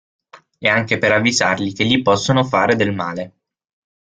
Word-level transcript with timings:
E 0.57 0.67
anche 0.67 0.97
per 0.97 1.11
avvisarli 1.11 1.73
che 1.73 1.85
gli 1.85 2.01
possono 2.01 2.43
fare 2.43 2.75
del 2.75 2.91
male. 2.91 3.33